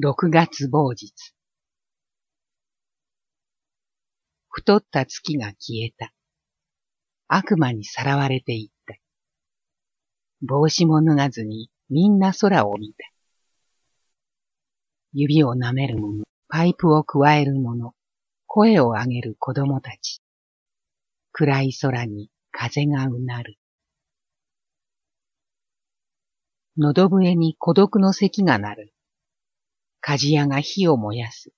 [0.00, 1.12] 六月某日。
[4.48, 6.12] 太った月が消えた。
[7.26, 8.94] 悪魔にさらわれていった。
[10.40, 13.10] 帽子も脱がずにみんな空を見た。
[15.14, 17.92] 指を舐める者、パイプを加える者、
[18.46, 20.22] 声を上げる子供たち。
[21.32, 23.58] 暗い空に風がうなる。
[26.76, 28.94] 喉笛に孤独の咳が鳴る。
[30.00, 31.52] 鍛冶屋が火を燃やす。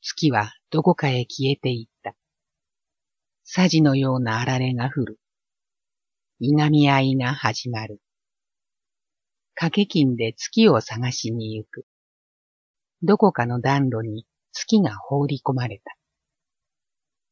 [0.00, 2.14] 月はどこかへ消えていった。
[3.44, 5.18] さじのようなあられが降る。
[6.40, 8.00] いがみ合いが始まる。
[9.54, 11.86] 掛け金で月を探しに行く。
[13.02, 15.96] どこかの暖炉に月が放り込まれた。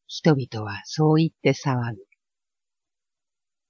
[0.06, 2.04] 人々はそう言って騒ぐ。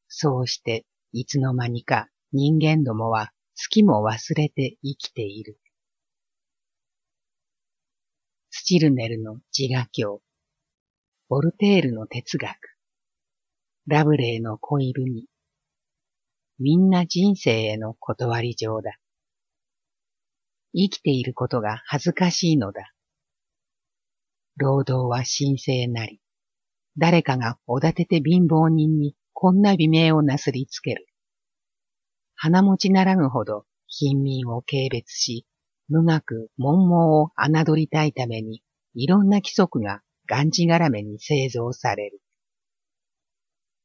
[0.08, 5.58] そうして、いつの間にか人間どもは月も忘れて生きている。
[8.72, 10.22] スチルネルの自我教、
[11.28, 12.56] ボルテールの哲学、
[13.86, 15.26] ラブレーの恋文、
[16.58, 18.96] みんな人生への断り状だ。
[20.72, 22.94] 生きていることが恥ずかしいのだ。
[24.56, 26.22] 労働は神聖なり、
[26.96, 31.06] 誰かがおだてて貧乏人にこんな美名をなすりつける。
[32.36, 35.44] 鼻持ちならぬほど貧民を軽蔑し、
[35.92, 38.62] 無学、文盲を侮りたいために、
[38.94, 42.22] いろんな規則ががんじがらめに製造される。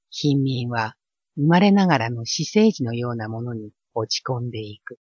[0.10, 0.96] 貧民は
[1.36, 4.98] 生まれながらの死生児のようなものに落ち込んでいく。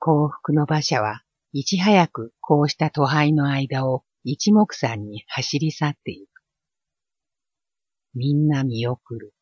[0.00, 6.42] 幸福の馬車はいち早くこうした都廃の間を一目散に走り去っていく。
[8.14, 9.32] みんな見送る。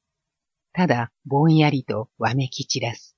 [0.74, 3.15] ただぼんやりとわめき散らす。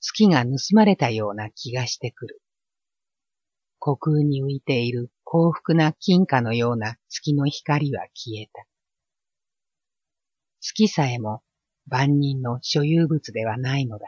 [0.00, 2.42] 月が盗まれたような気がしてくる。
[3.80, 8.66] 虚空に浮いている幸福な金貨のような月の光は消えた。
[10.60, 11.42] 月さえも
[11.86, 14.06] 万人の所有物ではないのだ。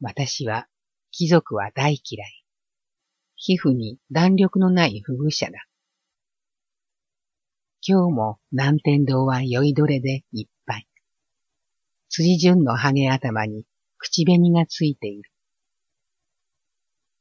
[0.00, 0.68] 私は、
[1.10, 2.44] 貴族は大嫌い。
[3.34, 5.66] 皮膚に弾力のない不具者だ。
[7.86, 10.88] 今日も南天堂は酔いどれでいっぱい。
[12.08, 13.64] 辻順のハゲ頭に
[13.98, 15.30] 口紅がついている。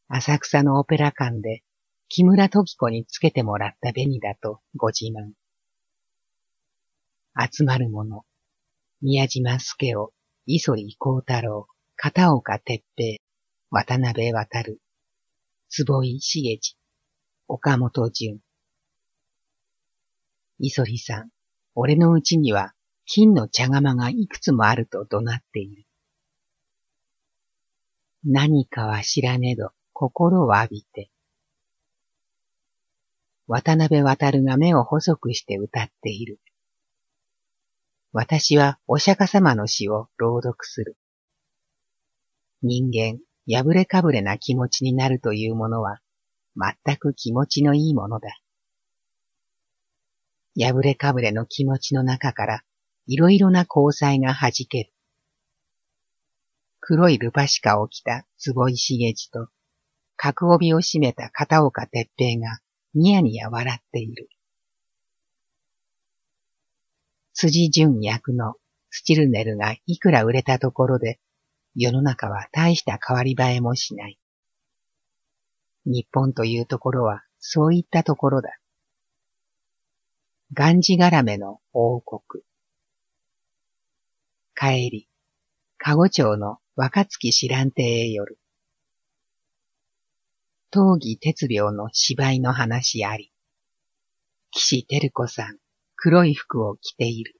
[0.08, 1.64] 浅草のオペラ館で
[2.08, 5.32] 木村時子につけてもらった紅だとご自慢。
[7.52, 8.24] 集まる者、
[9.02, 10.14] 宮島助夫、
[10.46, 13.18] 磯里幸太郎、片岡哲平、
[13.70, 14.80] 渡辺渡る、
[15.70, 16.78] 坪井茂次、
[17.48, 18.40] 岡本淳。
[20.60, 21.32] 磯里さん、
[21.74, 22.74] 俺のうちには
[23.06, 25.87] 金の茶釜がいくつもあると怒鳴っている。
[28.30, 31.10] 何かは知らねど心を浴びて。
[33.48, 36.38] 渡辺渡るが目を細くして歌っている。
[38.12, 40.98] 私はお釈迦様の詩を朗読する。
[42.62, 46.02] 人間、破れかぶれな気持ちになるというものは、
[46.58, 48.28] 全く気持ちのいいものだ。
[50.60, 52.64] 破れかぶれの気持ちの中から、
[53.06, 54.97] いろいろな交際が弾ける。
[56.90, 59.50] 黒いルパシカを着た坪井茂次と、
[60.16, 62.60] 角帯を締めた片岡哲平が
[62.96, 64.30] ニヤニヤ笑っている。
[67.34, 68.56] 辻淳役の
[68.90, 71.20] スチルネルがいくら売れたところで
[71.76, 74.18] 世の中は大した変わり映えもしない。
[75.86, 78.58] 日本というところはそういったところだ。
[80.54, 82.46] がんじがらめの王国。
[84.56, 85.10] 帰り、
[85.78, 88.38] かご町の若月知らん亭へよる。
[90.72, 93.34] 闘技鉄病の芝居の話あり。
[94.52, 95.58] 岸照子さん、
[95.96, 97.34] 黒い服を着ている。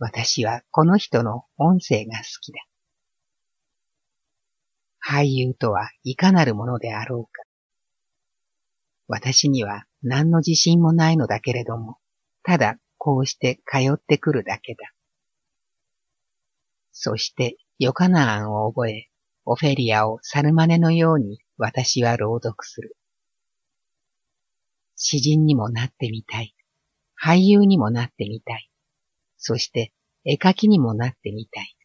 [0.00, 2.58] 私はこの人の音声が好きだ。
[5.00, 7.44] 俳優とはいかなるものであろうか。
[9.06, 11.98] 私には何の自信もないのだけれども、
[12.42, 14.90] ただこうして通ってくるだけだ。
[16.90, 19.10] そしてヨカナアンを覚え、
[19.44, 22.96] オフェリアをサルマネのように私は朗読する。
[24.96, 26.54] 詩人にもなってみたい。
[27.22, 28.70] 俳優にもなってみたい。
[29.36, 29.92] そして
[30.24, 31.76] 絵描きにもなってみたい。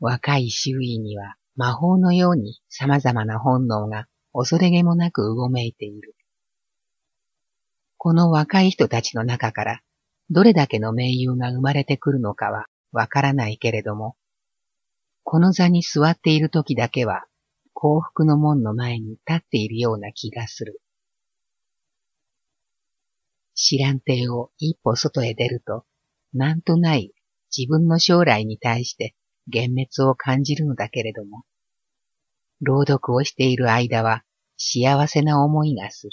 [0.00, 6.14] 若い周囲には魔法のように様々な本能が恐れげもなくうごめいている。
[7.96, 9.80] この若い人たちの中から
[10.28, 14.16] どれだけの名優が生まれてくるのかはわからないけれども、
[15.24, 17.24] この座に座っている時だけは
[17.72, 20.80] 幸福の門の前に立っているような気がする。
[23.54, 25.84] 知らん亭を一歩外へ出ると、
[26.32, 27.12] なんとない
[27.56, 29.14] 自分の将来に対して
[29.52, 31.44] 幻滅を感じるのだけれども、
[32.60, 34.24] 朗読をしている間は
[34.56, 36.12] 幸せな思いがする。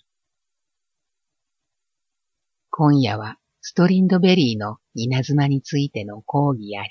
[2.69, 3.38] 今夜は
[3.69, 6.89] ストリンドベリーの稲妻についての講義あり。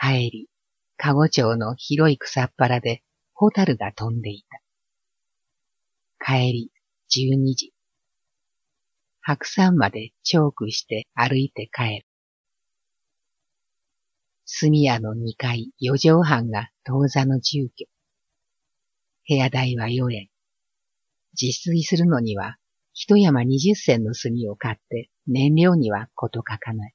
[0.00, 0.48] 帰り、
[0.96, 3.02] かご町の広い草っ腹で
[3.34, 4.60] ホタルが飛んでいた。
[6.24, 6.72] 帰り、
[7.08, 7.74] 十二時。
[9.22, 12.06] 白山までチョークして歩いて帰る。
[14.44, 17.86] 住屋の二階四畳半が当座の住居。
[19.28, 20.28] 部屋代は四円。
[21.32, 22.56] 自炊するのには
[23.00, 26.94] 一山二十銭の炭を買って燃料にはこと書かない。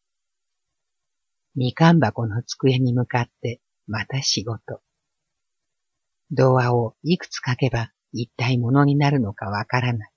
[1.55, 4.81] みかん箱の机に向かってまた仕事。
[6.29, 10.11] 童話をいくつ書けば一体ものになるのかわからない。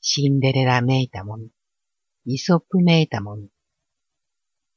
[0.00, 1.44] シンデレラめいたもの、
[2.24, 3.48] イソップめいたもの。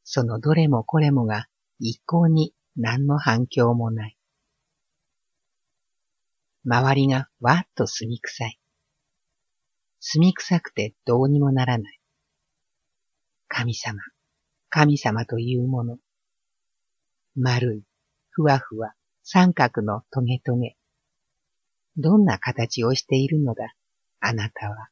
[0.04, 1.48] そのどれもこれもが
[1.80, 4.18] 一向に何の反響もない。
[6.66, 8.60] 周りがわっと澄み臭い。
[10.00, 12.00] 澄み臭くてどうにもならない。
[13.48, 14.00] 神様、
[14.70, 15.98] 神様というもの。
[17.36, 17.84] 丸い、
[18.30, 20.76] ふわふわ、三角のトゲトゲ。
[21.98, 23.74] どんな形をしているのだ、
[24.20, 24.90] あなたは。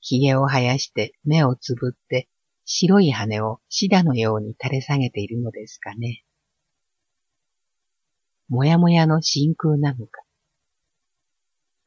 [0.00, 2.28] 髭を生やして目をつぶって
[2.64, 6.24] 白い羽をシダのように垂れ下げているのですかね。
[8.48, 10.22] もやもやの真空なのか。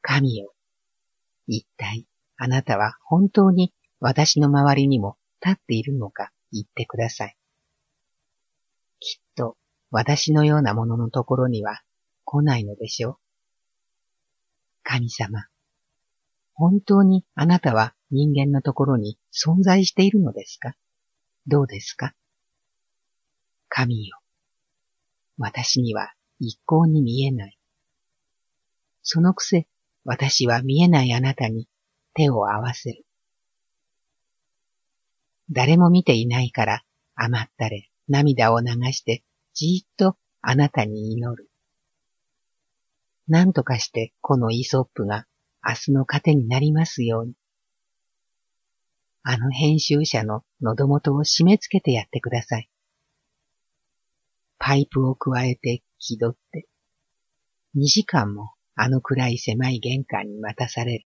[0.00, 0.53] 神よ、
[1.46, 2.06] 一体
[2.36, 7.36] あなたは本当に私の周りにも立っているのか言ってください。
[9.00, 9.56] きっと
[9.90, 11.82] 私のようなもののところには
[12.24, 13.16] 来ないのでしょう。
[14.82, 15.46] 神様、
[16.54, 20.74] 本当にあなたは人間のところに存在しているのですか？
[21.46, 22.14] どうですか？
[23.68, 24.18] 神よ。
[25.36, 27.58] 私には一向に見えない。
[29.02, 29.66] そのくせ、
[30.04, 31.68] 私は見えないあなたに
[32.14, 33.04] 手を合わせる。
[35.50, 36.84] 誰も見ていないから
[37.14, 39.22] 甘ったれ涙を流して
[39.52, 41.48] じーっとあなたに祈る。
[43.28, 45.26] 何とかしてこのイソップが
[45.66, 47.34] 明日の糧になりますように。
[49.22, 52.68] あの編集者の喉元を締め付けてやってください。
[54.58, 56.66] パイプを加えて気取って、
[57.74, 61.06] 二時間もあの暗い狭い玄関に待たされる。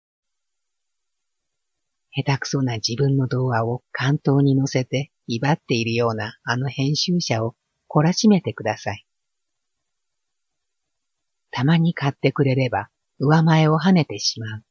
[2.13, 7.55] 下手くそな自分の童話を関東に乗せて威張っているようなあの編集者を
[7.89, 9.05] 懲らしめてください。
[11.51, 14.63] たまに買ってくれれば上前を跳ねてしまう。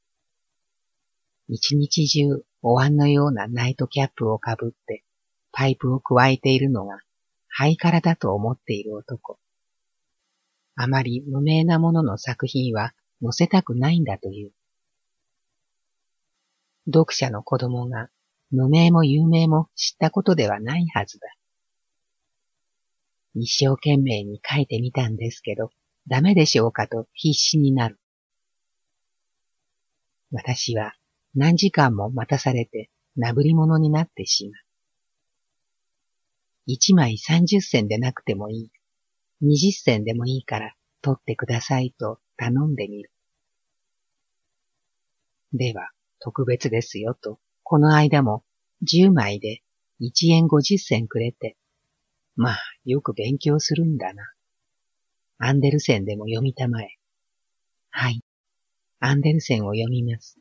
[1.49, 5.03] 一日中お椀のようなナイトキャップをかぶって
[5.53, 7.01] パイプを加えているのが
[7.49, 9.39] ハイカラだと思っている男。
[10.77, 14.53] あまり無名なものの作品は載せたくないんだという。
[16.87, 18.09] 読者の子供が
[18.51, 21.29] 無名も有名も知ったことではないはずだ。
[23.35, 25.71] 一生懸命に書いてみたんですけど、
[26.09, 27.99] ダメでしょうかと必死になる。
[30.33, 30.95] 私は
[31.35, 34.63] 何時間も待たされてなぶり物になってしまう。
[36.67, 38.73] 一枚三十銭でなくてもいい。
[39.41, 43.11] 二十銭でもいいから取ってくださいと頼んでみる。
[45.53, 48.45] では、特別ですよと、この間も
[48.83, 49.63] 十枚で
[49.99, 51.57] 一円五十銭くれて、
[52.37, 54.23] まあ、よく勉強するんだな。
[55.39, 56.99] アンデルセンでも読みたまえ。
[57.91, 58.23] はい。
[59.01, 60.39] アンデルセンを読みます。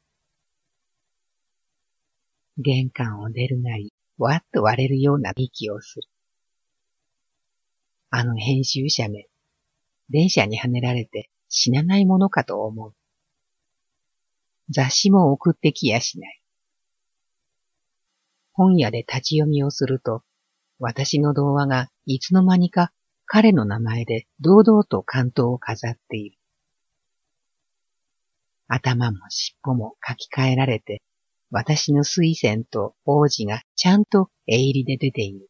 [2.57, 6.03] 玄関を出るなり、わっと割れるような息をする。
[8.11, 9.27] あの編集者め、
[10.09, 12.93] 電車にはねられて死なないものかと思う。
[14.71, 16.41] 雑誌も送ってきやしない。
[18.53, 20.23] 本屋で立ち読みをすると、
[20.79, 22.91] 私の童話がいつの間にか
[23.25, 26.37] 彼の名前で堂々と関東を飾っている。
[28.67, 31.01] 頭も尻尾も書き換えられて、
[31.51, 35.48] 私の推薦と王子がちゃんと絵入りで出ている。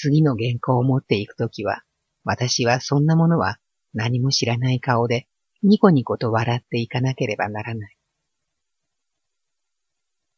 [0.00, 1.82] 次の原稿を持っていくときは、
[2.22, 3.58] 私はそんなものは
[3.94, 5.26] 何も知らない顔で
[5.64, 7.96] ニコニコと笑っていかなければならない。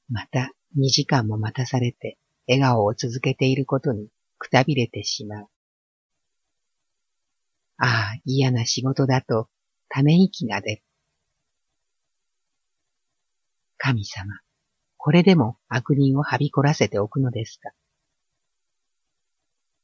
[0.08, 2.16] また二時間も待たされて
[2.48, 5.48] 笑顔を続けていることにくたびれてしまう。
[7.76, 9.50] ああ、嫌な仕事だと
[9.90, 10.82] ため息が出る。
[13.76, 14.40] 神様、
[14.96, 17.70] これでも悪人をはびこらせておくのですか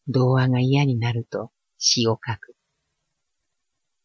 [0.08, 2.54] 童話が嫌になると詩を書く。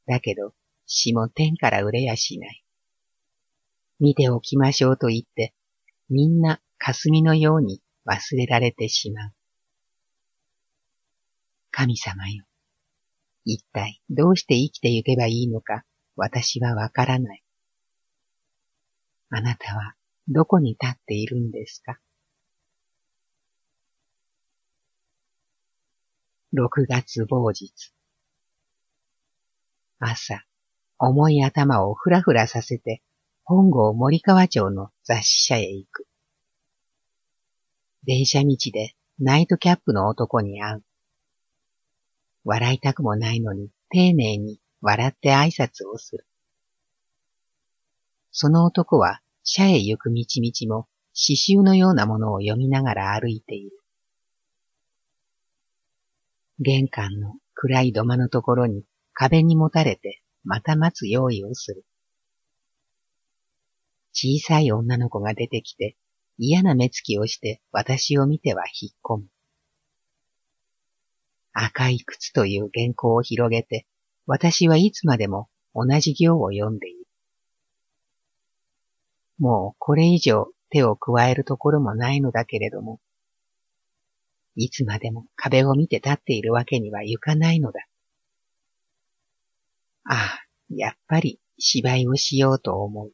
[0.08, 0.54] だけど
[0.86, 2.64] 詩も天から売れやしない。
[4.00, 5.54] 見ておきましょうと言って、
[6.10, 9.34] みんな霞のように忘れられてしまう。
[11.70, 12.44] 神様よ。
[13.46, 15.84] 一体どうして生きてゆけばいいのか
[16.16, 17.44] 私はわからない。
[19.30, 19.96] あなたは
[20.28, 22.00] どこに立っているんですか？
[26.54, 27.72] 六月某日
[30.00, 30.44] 朝、
[30.98, 33.02] 重い頭をふらふらさせて
[33.46, 36.08] 本郷森川町の雑誌社へ行く。
[38.04, 40.84] 電車道でナイトキャップの男に会う。
[42.44, 46.28] 笑いたくもないのに丁寧に笑って挨拶をする。
[48.34, 53.81] その男は社へ行く道々も刺繍のようなものを読みながら歩いている。
[56.64, 61.84] 玄関の暗い土間のところに壁にもたれてまた待つ用意をする。
[64.14, 65.98] 小さい女の子が出てきて
[66.38, 69.26] 嫌な目つきをして私を見ては引っ込む。
[71.54, 73.86] 赤い靴という原稿を広げて、
[74.26, 77.08] 私はいつまでも同じ行を読んでいる。
[79.38, 83.00] もうこれ以上手を加えるところもないのだけれども、
[84.56, 87.88] いつまでも壁を見て立っているわけにはいかないのだ。
[90.04, 90.40] ああ、
[90.70, 93.12] やっぱり芝居をしようと思う。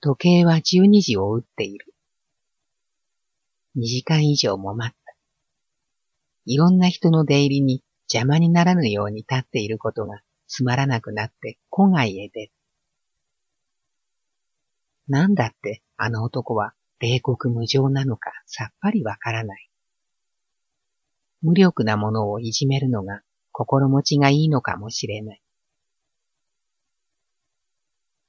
[0.00, 1.94] 時計は十二時を打っている。
[3.74, 5.14] 二時間以上も待った。
[6.44, 12.52] いろんな人の出入りに邪魔にならぬように立っていることがつまらなくなって戸外へ出る。
[15.08, 19.68] なんだってあの男は冷酷無情なのかさっぱりわからない。
[21.42, 25.42] 無力なものをいじめるのが心持ちがいいのかもしれない。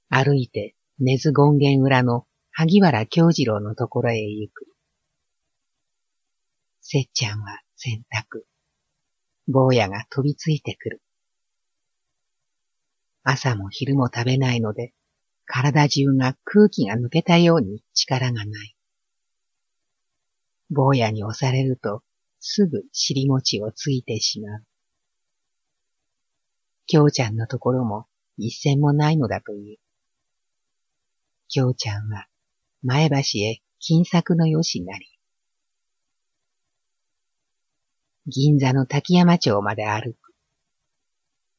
[0.10, 4.66] 歩いて根津権現裏の萩原京次郎のところへ行く。
[6.82, 8.42] せっちゃんは洗濯。
[9.48, 11.02] 坊やが飛びついてくる。
[13.22, 14.94] 朝も昼も食べないので、
[15.46, 18.76] 体中が空気が抜けたように力がない。
[20.70, 22.02] 坊やに押されると、
[22.40, 24.64] すぐ尻餅をついてしまう。
[26.88, 28.06] 京ちゃんのところも
[28.38, 29.78] 一銭もないのだという。
[31.48, 32.28] 京ちゃんは
[32.82, 35.08] 前橋へ金作のよしなり、
[38.28, 40.34] 銀座の滝山町まで歩く。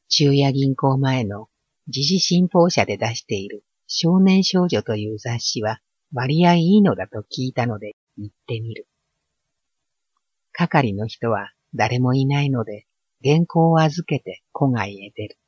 [0.08, 1.48] 中夜銀行前の
[1.88, 3.64] 時事新報社で出している
[3.96, 5.78] 少年少女という雑誌は
[6.12, 8.88] 割合いいのだと聞いたので行ってみる。
[10.50, 12.86] 係の人は誰もいないので
[13.22, 15.38] 原稿を預けて戸外へ出る。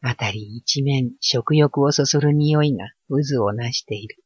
[0.00, 4.16] あたり一面食欲をそそる匂いが渦をなしている。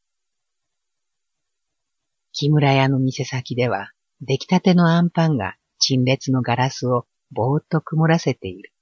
[2.33, 8.73] 木村屋の店先では出来たてのアンパンが陳列のガラスをぼーっと曇らせている。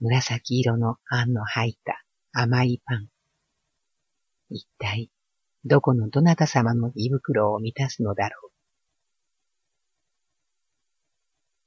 [0.00, 2.02] 紫色のあんの入った
[2.32, 3.08] 甘いパン。
[4.48, 5.10] 一体、
[5.64, 8.50] どこのどなた様の胃袋を満たすのだろう。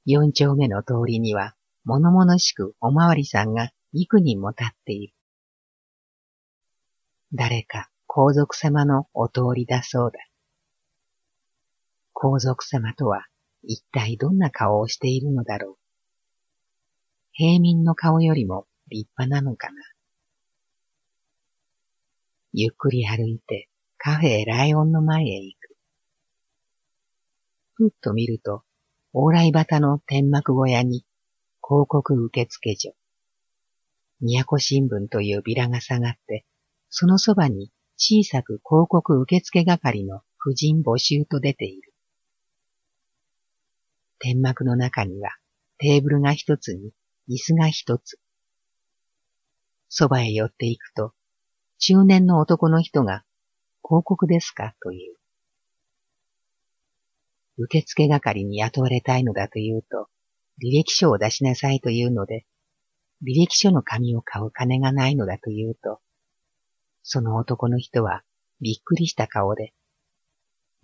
[0.06, 5.14] 四丁目の通りには、物々しくおまわりさんが幾人も立っている。
[7.32, 10.18] 誰か皇族様のお通りだそうだ。
[12.12, 13.26] 皇族様とは
[13.62, 15.83] 一体どんな顔をしているのだろう。
[17.36, 19.74] 平民の顔よりも立派なのかな。
[22.52, 25.76] ゆっくり歩いてカフェライオンの前へ行く。
[27.74, 28.62] ふっと見ると、
[29.12, 31.04] 往来旗の天幕小屋に
[31.60, 32.94] 広告受付所、
[34.20, 36.44] 都新聞というビラが下がって、
[36.88, 41.92] そのそばに小さく広告受付係の婦人募集と出ている。
[44.20, 45.30] 天幕の中には
[45.78, 46.92] テーブルが一つに
[47.28, 48.18] 椅子が一つ。
[49.88, 51.12] そばへ寄っていくと、
[51.78, 53.24] 中年の男の人が、
[53.82, 54.74] 広告ですか？
[54.82, 55.16] という。
[57.56, 60.08] 受付係に雇われたいのだというと、
[60.62, 62.44] 履歴書を出しなさいというので、
[63.22, 66.00] 履歴書の紙を買う金がないのだというと、
[67.02, 68.22] その男の人は
[68.60, 69.72] びっくりした顔で、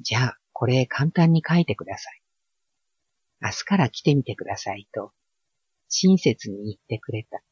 [0.01, 2.23] じゃあこれ簡単に書いてください。
[3.43, 5.13] 明日から来てみてくださいと
[5.91, 7.43] 親切に言ってくれた。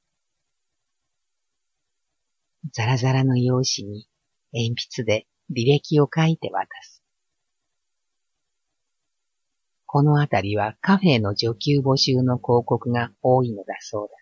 [2.72, 4.08] ザラザラの用紙に
[4.52, 7.02] 鉛筆で履歴を書いて渡す。
[9.86, 14.14] このあたりはカフェの女給募集の広告が多いのだそうだ。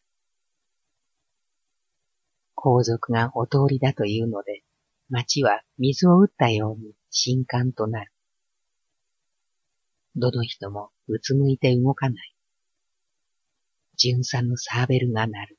[2.55, 4.63] 皇族がお通りだというので、
[5.11, 8.13] 街は水を打ったように新刊となる。
[10.15, 12.36] どの人もうつむいて動かない。
[13.97, 15.59] 巡査のサーベルが鳴る。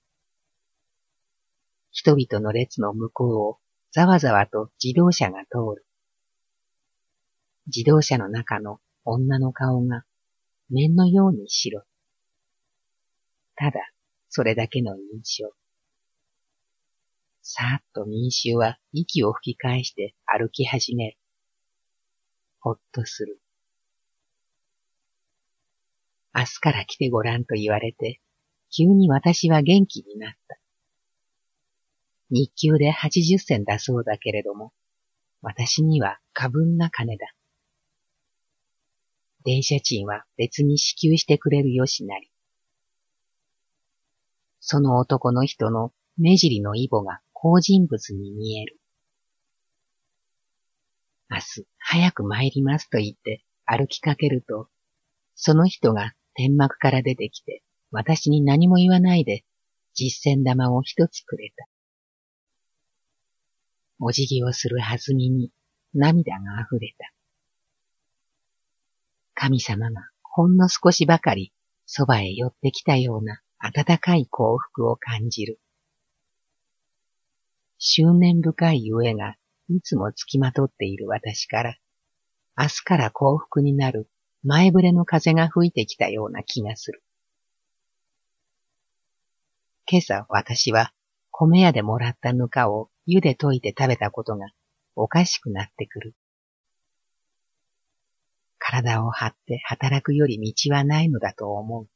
[1.92, 3.58] 人々の列の向こうを
[3.92, 5.86] ざわざわと自動車が通る。
[7.68, 10.04] 自動車の中の女の顔が
[10.70, 11.84] 面のように白。
[13.56, 13.80] ただ、
[14.30, 15.52] それだけの印象。
[17.42, 21.18] さーっと民衆は息を吹き返して歩き始める。
[22.60, 23.40] ほっとする。
[26.36, 28.20] 明日から来てごらんと言われて、
[28.70, 30.58] 急に私は元気になった。
[32.30, 34.74] 日給で80銭だそうだけれども、
[35.42, 37.28] 私には過分な金だ。
[39.46, 42.30] 電車賃は別に支給してくれるよしなり。
[44.60, 48.80] その男の人の目尻のイボが好人物に見える。
[51.30, 54.68] 明日早く参りますと言って歩きかけると、
[55.36, 59.44] その人が天幕から出てきて私に何も言わないで
[59.94, 61.68] 実践玉を一つくれた。
[64.00, 65.52] お辞儀をする弾みに
[65.94, 67.12] 涙が溢れた。
[69.34, 71.52] 神様がほんの少しばかり
[71.86, 75.60] そばへ寄ってきたような温かい幸福を感じる。
[77.80, 79.36] 執念深いゆえが
[79.70, 81.78] いつもつきまとっている私から、
[82.58, 84.10] 明日から幸福になる
[84.44, 87.04] 前触れの風が吹いてきたような気がする。
[89.90, 90.92] 今朝私は
[91.32, 94.48] 米屋でもらったぬかを湯で溶いて食べたことが
[94.98, 96.14] おかしくなってくる。
[98.58, 101.88] 体を張って働くより道はないのだと思う。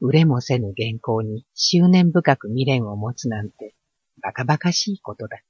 [0.00, 3.74] 売れもせぬ原稿に執念深く未練を持つなんて
[4.22, 5.40] バカバカしいことだ。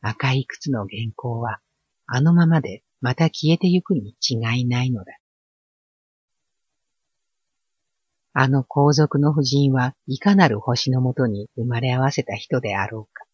[0.00, 1.60] 赤い靴の原稿は
[2.06, 5.12] あのままでまた消えてゆくに違いないのだ。
[8.36, 13.24] あの皇族の夫人はいかなる星のもとに生まれ合わせた人であろうか。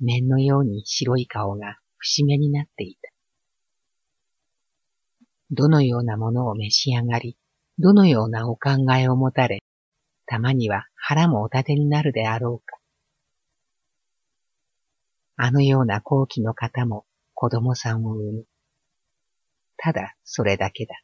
[0.00, 3.10] 面のように白い顔が節目になっていた。
[5.50, 7.36] どのようなものを召し上がり、
[7.78, 9.62] どのようなお考えを持たれ、
[10.24, 12.78] たまには腹もお立てになるであろうか。
[15.36, 18.44] あのような後期の方も子供さんを産む。
[19.76, 20.94] ただそれだけだ。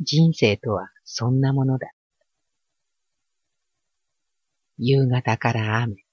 [0.00, 1.90] 人生とはそんなものだ。
[4.78, 6.04] 夕方から雨。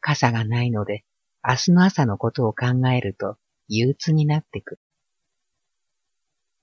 [0.00, 1.04] 傘がないので、
[1.42, 3.38] 明日の朝のことを考えると
[3.68, 4.80] 憂鬱になってくる。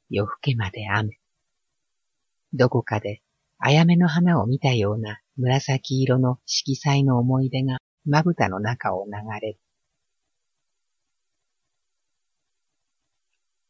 [0.09, 1.17] 夜更けまで雨。
[2.53, 3.23] どこかで、
[3.57, 9.59] あやめの花を見たような紫色の色彩の思い出がまぶたの中を流れる。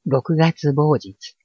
[0.06, 1.38] 六月某日。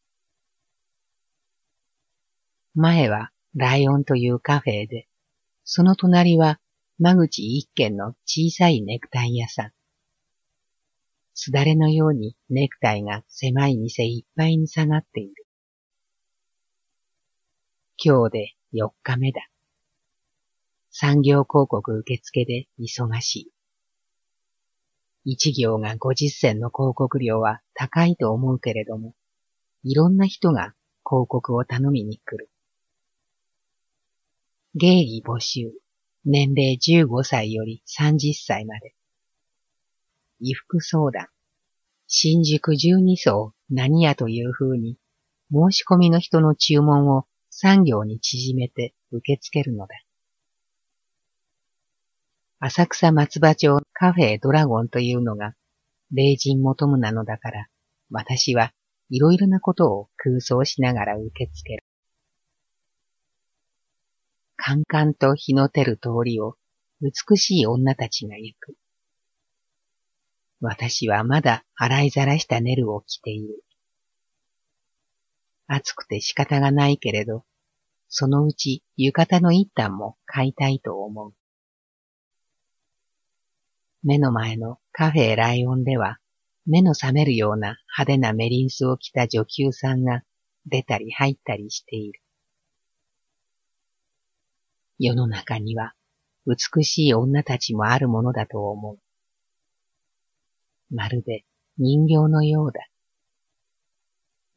[2.74, 5.08] 前はライオンというカフェで、
[5.64, 6.60] その隣は
[7.00, 9.72] 間口一軒の小さいネクタイ屋さん。
[11.34, 15.46] すだれのようにネクタイが狭い店いっぱいに下がっている。
[18.02, 19.48] 今日で4日目だ。
[20.90, 23.52] 産業広告受付で忙しい。
[25.24, 29.14] 一行が50銭の広告料は高いと思うけれども、
[29.82, 32.48] いろんな人が広告を頼みに来る。
[34.76, 35.72] 芸儀募集、
[36.24, 38.94] 年齢15歳より30歳まで。
[40.38, 41.26] 衣服相談、
[42.06, 44.96] 新宿12層何屋という風に、
[45.50, 49.94] 申し込みの人の注文を産業に縮めて受け付けるのだ。
[52.60, 55.56] 浅草松葉町カフェドラゴンというのが、
[56.12, 57.66] 霊人求むなのだから、
[58.12, 58.72] 私は
[59.08, 61.82] いろいろなことを空想しながら受け付ける。
[64.70, 66.54] カンカンと日の照る通りを
[67.00, 68.76] 美しい女たちが行く。
[70.60, 73.64] 私はまだ洗いざらしたネルを着ている。
[75.66, 77.44] 暑くて仕方がないけれど、
[78.08, 81.34] そのうち浴衣の一旦も買いたいと思う。
[84.04, 86.20] 目の前のカフェライオンでは、
[86.64, 90.22] 目の覚めるような派手なメリンスを着た女給さんが
[90.66, 92.20] 出たり入ったりしている。
[95.02, 95.94] 世の中には
[96.46, 98.98] 美しい女たちもあるものだと思う。
[100.94, 101.44] まるで
[101.78, 102.86] 人形のようだ。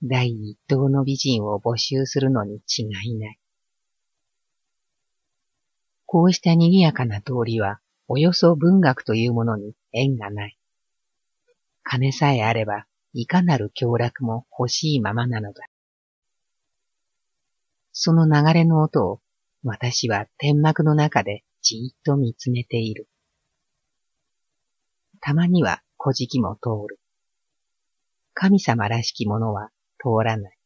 [0.03, 3.39] 第一等の美人を募集するのに違いない。
[6.05, 7.79] こうした賑やかな通りは、
[8.09, 10.57] およそ文学というものに縁がない。
[11.83, 15.63] 金さえあれば、いかなる凶楽も欲しいままなのだ。
[17.93, 19.21] その流れの音を、
[19.63, 23.07] 私は天幕の中でじーっと見つめている。
[25.21, 26.99] たまには古事記も通る。
[28.33, 30.57] 神様らしきものは通らない。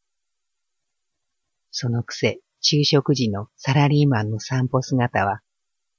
[1.70, 5.42] そのくせ、昼食時のサラリーマンの散歩姿は、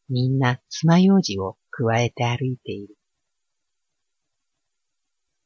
[0.09, 2.97] みんな爪楊枝を加えて歩いている。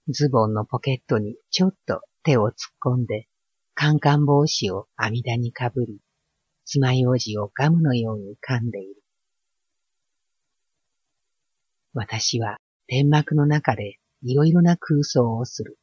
[0.08, 3.28] ズボンのポケットにちょっと手を突っ込んで、
[3.76, 6.00] カンカン帽子を網田にかぶり、
[6.80, 9.04] 爪楊枝をガムのように噛んでいる。
[11.94, 12.58] 私は
[12.88, 15.78] 天幕の中でいろいろな空想をする。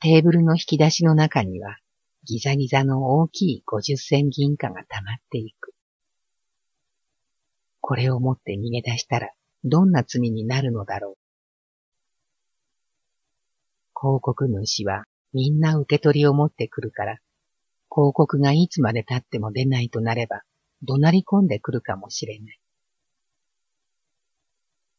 [0.00, 1.76] テーブルの引き出しの中には
[2.24, 5.72] ギザギザの大きい五十銭銀貨が溜まっていく。
[7.80, 9.30] これを持って逃げ出したら
[9.62, 11.14] どんな罪になるのだろう。
[13.94, 17.18] 広告主はみんな受け取りを持ってくるから、
[17.90, 20.42] 広告がいつまで経っても出ないとなれば、
[20.82, 22.60] 怒鳴り込んでくるかもしれない。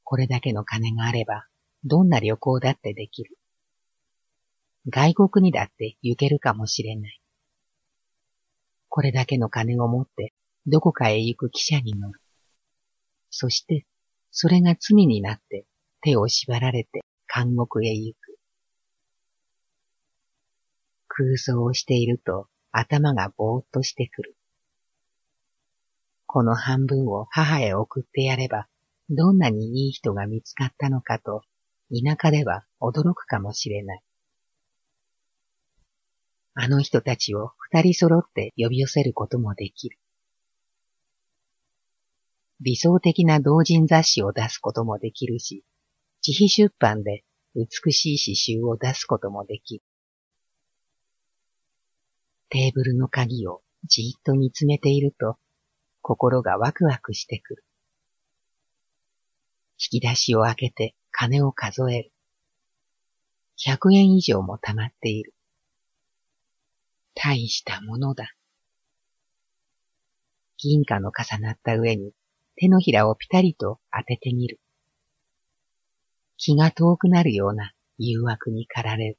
[0.04, 1.46] これだけの金があれば、
[1.84, 3.38] どんな旅行だってできる。
[4.90, 7.22] 外国にだって行けるかもしれない。
[8.90, 10.34] これだけの金を持って
[10.66, 12.20] どこかへ行く汽車に乗る。
[13.30, 13.86] そして、
[14.32, 15.66] それが罪になって
[16.02, 17.02] 手を縛られて
[17.34, 18.40] 監獄へ行く。
[21.08, 24.36] 空想をしていると頭がぼーっとしてくる。
[26.26, 28.68] この半分を母へ送ってやれば、
[29.10, 31.42] どんなにいい人が見つかったのかと、
[31.90, 34.04] 田舎では驚くかもしれない。
[36.54, 39.98] あの人たちを二人揃って呼び寄せることもできる。
[42.62, 45.64] 理想的な同人雑誌を出すこともできるし、
[46.28, 47.24] 自費出版で
[47.56, 49.84] 美しい詩集を出すこともできる。
[52.50, 55.38] テーブルの鍵をじーっと見つめていると、
[56.02, 57.64] 心がワクワクしてくる。
[59.78, 62.12] 引き出しを開けて金を数える。
[63.56, 65.34] 百円以上も溜まっている。
[67.14, 68.34] 大したものだ。
[70.58, 72.14] 銀貨の重なった上に
[72.56, 74.60] 手のひらをぴたりと当ててみる。
[76.38, 79.18] 気が遠くなるような誘惑に駆られる。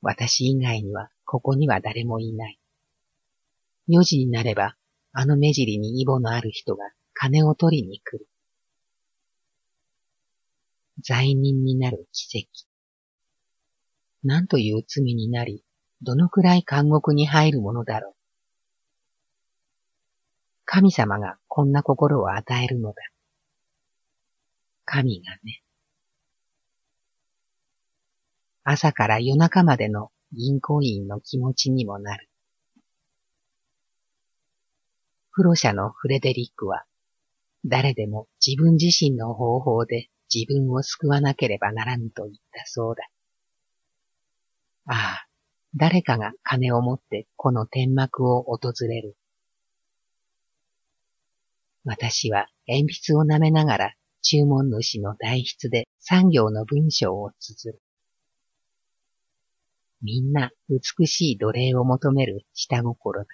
[0.00, 2.58] 私以外にはここには誰もいない。
[3.88, 4.76] 四時になれば
[5.12, 8.26] あの目尻にイボのある人が金を取りに来る。
[11.02, 12.66] 罪人になる奇跡。
[14.24, 15.62] 何という罪になり、
[16.02, 18.14] どのくらい監獄に入るものだろう。
[20.64, 22.96] 神様がこんな心を与えるのだ。
[24.84, 25.62] 神がね。
[28.64, 32.28] 朝から夜中までの銀行員の気持ちにもなる。
[35.32, 36.84] プロ社のフレデリックは、
[37.64, 43.08] 誰でも自分自身の方法で自分を救わなければならぬと言ったそうだ。
[44.84, 45.26] ああ、
[45.74, 49.16] 誰かが金を持ってこの天幕を訪れる。
[51.84, 57.82] 私は鉛筆を舐めながら注文主の代筆で産業の文章を綴る。
[60.06, 63.26] みんな美しい奴隷を求める下心だ。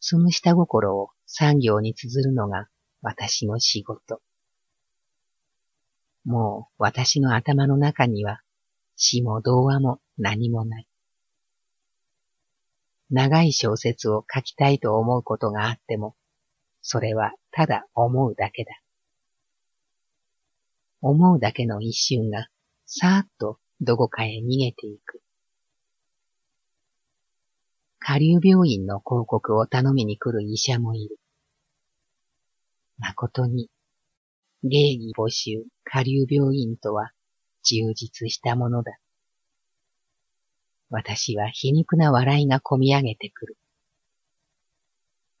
[0.00, 2.66] その下心を産業に綴るのが
[3.00, 4.20] 私の仕事。
[6.24, 8.40] もう私の頭の中には
[8.96, 10.88] 詩も童話も何もない。
[13.08, 16.16] 長い小説を書きたいと思うことがあっても、
[16.82, 18.72] それはただ思うだけだ。
[21.02, 22.48] 思うだけの一瞬が、
[22.84, 25.20] さーっとどこかへ逃げていく。
[27.98, 31.18] 下流病院の広告を頼みに来る医者もいる。
[32.98, 33.68] 誠に、
[34.62, 37.10] 芸儀募集下流病院とは
[37.64, 38.96] 充実したものだ。
[40.88, 43.56] 私は皮肉な笑いがこみ上げてくる。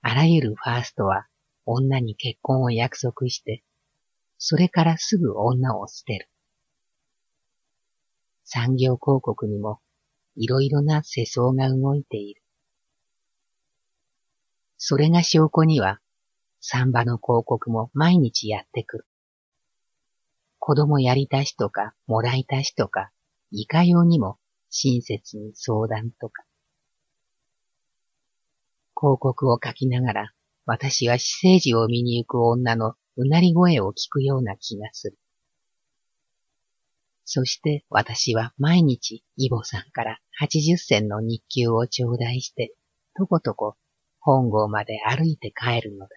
[0.02, 1.26] あらゆるファーストは
[1.64, 3.62] 女に結婚を約束して、
[4.38, 6.28] それからすぐ女を捨てる。
[8.48, 9.80] 産業広告にも
[10.36, 12.42] いろいろな世相が動いている。
[14.78, 16.00] それが証拠には、
[16.60, 19.06] サンバの広告も毎日やってくる。
[20.60, 23.10] 子供やりたしとか、もらいたしとか、
[23.50, 24.38] いかようにも
[24.70, 26.44] 親切に相談とか。
[28.96, 30.32] 広告を書きながら、
[30.66, 35.18] 私は私生児を見に行く女のうなり声を聞くような気がする。
[37.28, 42.72] そして私は毎日イボさんから80銭の日給を頂戴して、
[43.16, 43.74] とことこ
[44.20, 46.08] 本郷まで歩いて帰るのだ。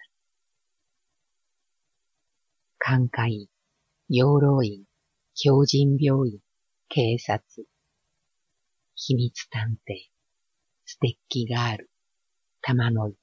[2.78, 3.50] 寛解
[4.08, 4.84] 養老院、
[5.34, 6.38] 狂人病院、
[6.88, 7.42] 警察、
[8.94, 10.10] 秘密探偵、
[10.84, 11.90] ステッキガール、
[12.62, 13.16] 玉の井、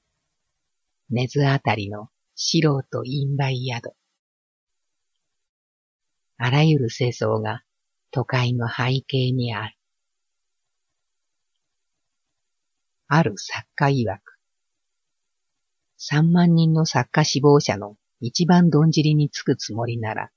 [1.10, 3.94] 根津あたりの素人陰売宿。
[6.38, 7.64] あらゆる世相が
[8.12, 9.78] 都会の背景にある。
[13.08, 14.38] ある作家曰く、
[15.98, 20.32] 三万人の作家志望者の一番どんじりにつくつもりなら、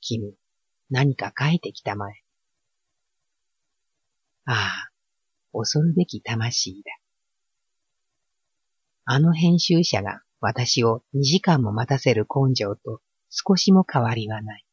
[0.00, 0.34] 君、
[0.90, 2.22] 何か書いてきたまえ。
[4.44, 4.90] ああ、
[5.52, 6.92] 恐るべき魂だ。
[9.04, 14.64] あの編集者が私を2時間も待たせる根性と少しも変わりはない。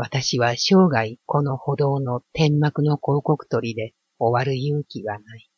[0.00, 5.50] 私は生涯この歩道の天幕の広告取りで終わる勇気はない。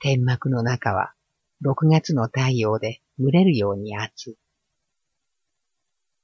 [0.00, 1.14] 天幕の中は
[1.64, 4.36] 6月の太陽で蒸れるように熱い。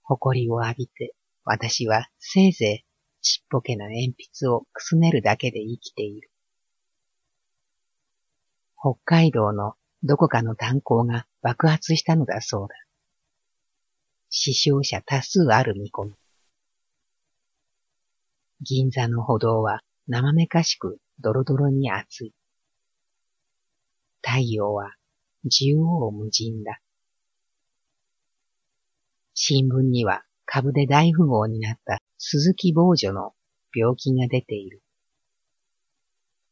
[0.03, 1.15] 誇りを浴びて、
[1.47, 6.31] 私はせいぜいちっぽけな鉛筆をくすねるだけで生きている。
[8.79, 12.86] 北海道のどこかの炭鉱が爆発したのだそうだ。
[14.39, 16.15] 死傷者多数ある見込み。
[18.61, 22.35] 銀座の歩道は生めかしくドロドロに熱い。
[24.23, 24.95] 太陽は
[25.43, 26.83] 縦横無尽だ。
[29.33, 33.33] 新聞には株で大富豪になった鈴木坊女の
[33.75, 34.83] 病気が出ている。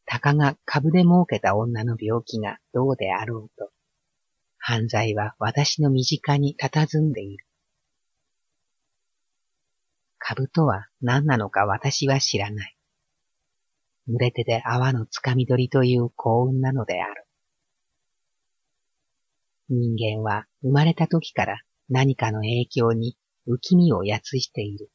[0.07, 3.71] たかが株で儲けた女の病気がどうであろうと、
[4.57, 7.45] 犯罪は私の身近に佇んでいる。
[10.27, 12.77] 株とは何なのか私は知らない。
[14.09, 17.27] 濡れてで泡のつかみ取りという幸運なのである。
[19.69, 21.61] 人間は生まれた時から
[21.91, 24.91] 何かの影響に浮き身をやつしている。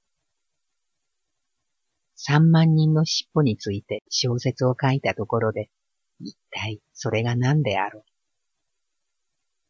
[2.16, 5.70] 三万人の尻尾について小説を書いたところで、
[6.20, 8.04] 一体それが何であろ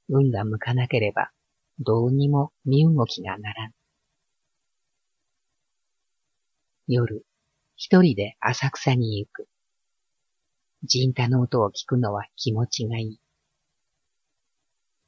[0.07, 0.19] う。
[0.19, 1.31] 運が向かなければ、
[1.79, 3.73] どうにも身動きがならん。
[6.91, 7.23] 夜、
[7.75, 9.47] 一人で浅草に行く。
[10.82, 13.19] 人太の音を聞くのは気持ちがいい。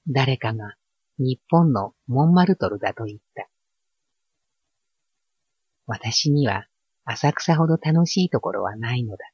[0.08, 0.76] 誰かが
[1.18, 3.50] 日本のモンマルトルだと言った。
[5.88, 6.68] 私には
[7.04, 9.26] 浅草ほど楽しいところはないのだ。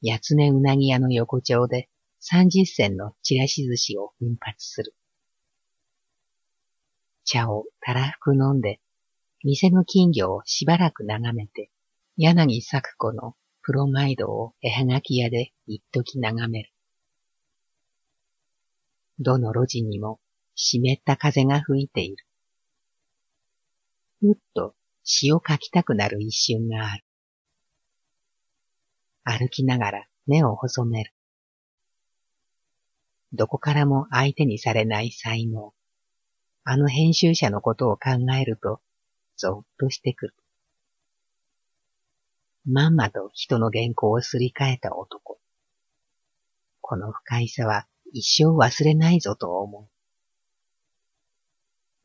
[0.00, 1.88] 八つ根うなぎ屋の横丁で
[2.20, 4.94] 三十銭のちらし寿司を奮発する。
[7.24, 8.78] 茶をたらふく飲んで、
[9.46, 11.70] 店の金魚をしばらく眺めて、
[12.16, 16.72] 柳作子のプロマイドを絵はがき屋で一時眺める。
[19.20, 20.18] どの路地にも
[20.56, 22.26] 湿った風が吹いている。
[24.18, 27.04] ふっと詩を書きたくなる一瞬がある。
[29.22, 31.12] 歩きながら目を細める。
[33.32, 35.72] どこからも相手にされない才能。
[36.64, 38.80] あの編集者のことを考えると、
[39.36, 40.34] ぞっとしてくる。
[42.64, 45.38] まんまと人の原稿をすり替えた男。
[46.80, 49.88] この不快さは一生忘れないぞと思う。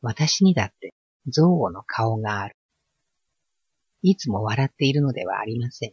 [0.02, 0.94] 私にだって
[1.26, 2.56] 憎悪の顔がある。
[4.02, 5.92] いつも笑っているのではありません。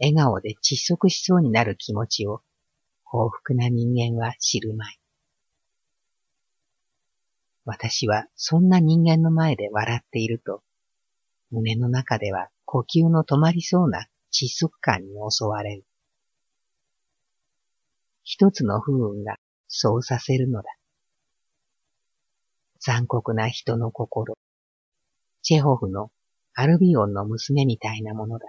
[0.00, 2.42] 笑顔で窒息しそうになる気持ちを
[3.04, 5.01] 幸福な人間は知るまい。
[7.64, 10.62] 私はそんな人間の前で笑っていると、
[11.50, 15.84] 胸の中では呼吸の止まりそうな窒息感に襲われる。
[18.24, 19.36] 一つの不運が
[19.68, 20.68] そうさせるのだ。
[22.80, 24.36] 残酷な人の心。
[25.42, 26.10] チェホフの
[26.54, 28.46] アルビオンの娘みたいなものだ。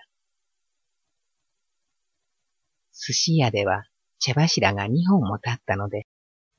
[2.93, 3.83] 寿司屋では
[4.19, 6.07] 茶柱が二本も立ったので、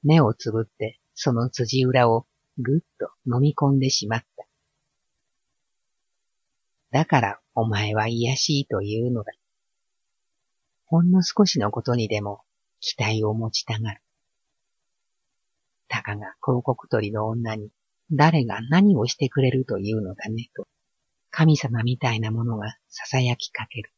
[0.03, 2.27] 目をつぶってその辻裏を
[2.59, 4.47] ぐっと飲み込んでしまった。
[6.91, 9.33] だからお前は癒しいというのだ。
[10.87, 12.43] ほんの少しのことにでも
[12.81, 14.01] 期待を持ちたがる。
[15.89, 17.71] たかが広告取りの女に
[18.13, 20.69] 誰が何をしてくれるというのだねと、
[21.31, 22.77] 神様みたいなものが
[23.13, 23.93] 囁きかける。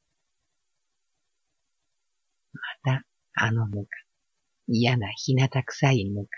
[2.52, 2.60] ま
[2.92, 3.90] た、あのぬか。
[4.68, 6.30] 嫌なひなた臭いぬか。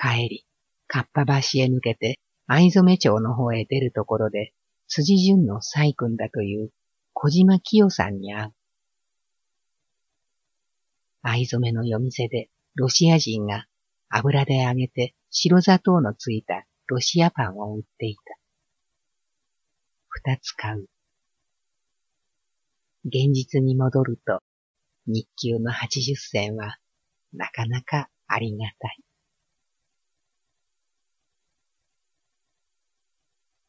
[0.00, 0.46] 帰り、
[0.86, 4.52] かっぱ橋へ抜けて、藍染町の方へ出るところで、
[4.86, 6.70] 辻順の細君だという
[7.12, 8.52] 小島清さんに会う。
[11.22, 13.66] 藍染の夜店でロシア人が
[14.08, 18.22] 油で揚げて白砂糖のついたロシアパンを売っていた。
[20.08, 20.86] 二つ買う。
[23.04, 24.40] 現実に戻ると、
[25.06, 26.78] 日給の八十銭は
[27.32, 29.07] なかなかありがたい。